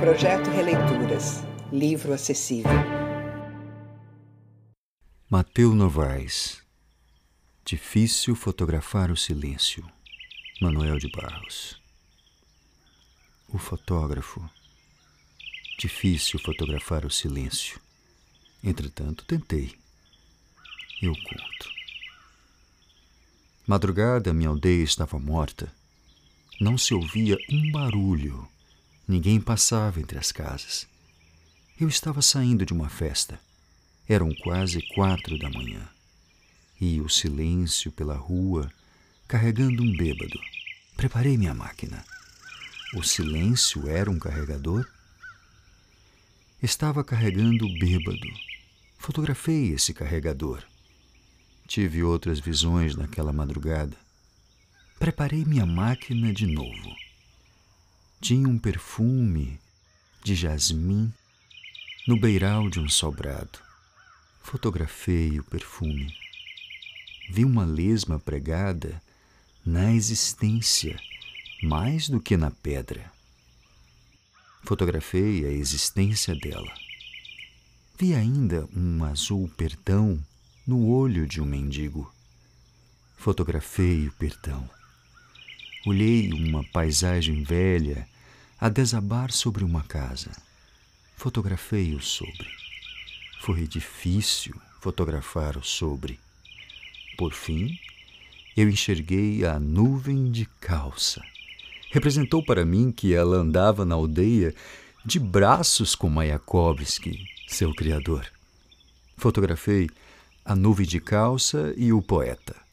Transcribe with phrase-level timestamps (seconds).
[0.00, 1.42] Projeto Releituras.
[1.72, 2.70] Livro acessível.
[5.28, 6.62] Mateu Novaes.
[7.64, 9.84] Difícil fotografar o silêncio.
[10.60, 11.82] Manuel de Barros.
[13.48, 14.48] O fotógrafo.
[15.76, 17.80] Difícil fotografar o silêncio.
[18.62, 19.74] Entretanto, tentei.
[21.02, 21.68] Eu conto.
[23.66, 25.68] Madrugada, minha aldeia estava morta.
[26.60, 28.48] Não se ouvia um barulho.
[29.08, 30.86] Ninguém passava entre as casas.
[31.80, 33.40] Eu estava saindo de uma festa.
[34.06, 35.88] Eram quase quatro da manhã.
[36.78, 38.70] E o silêncio pela rua,
[39.26, 40.38] carregando um bêbado.
[40.94, 42.04] Preparei minha máquina.
[42.94, 44.86] O silêncio era um carregador?
[46.62, 48.28] Estava carregando o bêbado.
[48.98, 50.62] Fotografei esse carregador.
[51.66, 53.96] Tive outras visões naquela madrugada.
[54.98, 56.97] Preparei minha máquina de novo.
[58.20, 59.60] Tinha um perfume
[60.24, 61.12] de jasmim
[62.06, 63.58] no beiral de um sobrado.
[64.42, 66.12] Fotografei o perfume.
[67.30, 69.00] Vi uma lesma pregada
[69.64, 70.98] na existência
[71.62, 73.12] mais do que na pedra.
[74.64, 76.74] Fotografei a existência dela.
[77.98, 80.18] Vi ainda um azul perdão
[80.66, 82.12] no olho de um mendigo.
[83.16, 84.68] Fotografei o perdão.
[85.86, 88.06] Olhei uma paisagem velha
[88.60, 90.30] a desabar sobre uma casa.
[91.16, 92.48] Fotografei o sobre.
[93.40, 96.18] Foi difícil fotografar o sobre.
[97.16, 97.78] Por fim,
[98.56, 101.22] eu enxerguei a nuvem de calça.
[101.90, 104.54] Representou para mim que ela andava na aldeia
[105.04, 108.26] de braços com Mayakovsky, seu criador.
[109.16, 109.88] Fotografei
[110.44, 112.67] a nuvem de calça e o poeta.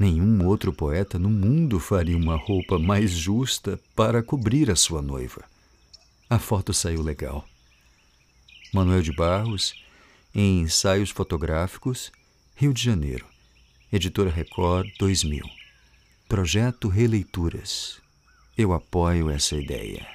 [0.00, 5.44] Nenhum outro poeta no mundo faria uma roupa mais justa para cobrir a sua noiva.
[6.30, 7.46] A foto saiu legal.
[8.72, 9.74] Manuel de Barros,
[10.34, 12.10] em Ensaios Fotográficos,
[12.56, 13.26] Rio de Janeiro.
[13.92, 15.44] Editora Record 2000.
[16.26, 18.00] Projeto Releituras.
[18.56, 20.06] Eu apoio essa ideia.